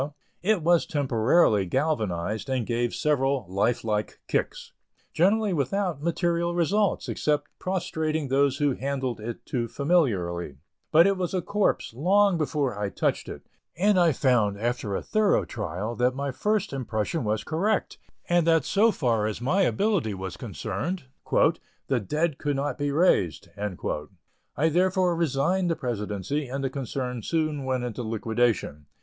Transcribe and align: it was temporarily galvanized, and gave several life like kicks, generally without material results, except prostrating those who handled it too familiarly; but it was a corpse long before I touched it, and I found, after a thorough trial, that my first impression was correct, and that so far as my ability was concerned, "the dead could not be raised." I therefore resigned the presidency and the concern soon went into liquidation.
it 0.41 0.63
was 0.63 0.87
temporarily 0.87 1.63
galvanized, 1.63 2.49
and 2.49 2.65
gave 2.65 2.91
several 2.91 3.45
life 3.47 3.83
like 3.83 4.19
kicks, 4.27 4.73
generally 5.13 5.53
without 5.53 6.01
material 6.01 6.55
results, 6.55 7.07
except 7.07 7.49
prostrating 7.59 8.27
those 8.27 8.57
who 8.57 8.71
handled 8.73 9.19
it 9.19 9.45
too 9.45 9.67
familiarly; 9.67 10.57
but 10.91 11.05
it 11.05 11.17
was 11.17 11.35
a 11.35 11.41
corpse 11.43 11.93
long 11.93 12.35
before 12.35 12.75
I 12.79 12.89
touched 12.89 13.29
it, 13.29 13.45
and 13.77 13.99
I 13.99 14.11
found, 14.11 14.57
after 14.59 14.95
a 14.95 15.03
thorough 15.03 15.45
trial, 15.45 15.95
that 15.97 16.15
my 16.15 16.31
first 16.31 16.73
impression 16.73 17.23
was 17.23 17.43
correct, 17.43 17.99
and 18.27 18.47
that 18.47 18.65
so 18.65 18.91
far 18.91 19.27
as 19.27 19.39
my 19.39 19.61
ability 19.61 20.15
was 20.15 20.35
concerned, 20.35 21.03
"the 21.31 21.99
dead 21.99 22.39
could 22.39 22.55
not 22.55 22.75
be 22.79 22.91
raised." 22.91 23.49
I 24.57 24.69
therefore 24.69 25.15
resigned 25.15 25.69
the 25.69 25.75
presidency 25.75 26.47
and 26.47 26.63
the 26.63 26.71
concern 26.71 27.21
soon 27.21 27.65
went 27.65 27.83
into 27.83 28.01
liquidation. 28.01 28.87